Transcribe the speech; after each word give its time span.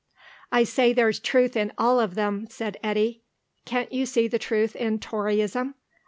"I 0.51 0.63
say 0.63 0.93
there's 0.93 1.19
truth 1.19 1.55
in 1.55 1.73
all 1.77 1.99
of 1.99 2.15
them," 2.15 2.47
said 2.49 2.77
Eddy. 2.83 3.21
"Can't 3.65 3.91
you 3.93 4.07
see 4.07 4.27
the 4.27 4.39
truth 4.39 4.75
in 4.75 4.97
Toryism? 4.97 5.75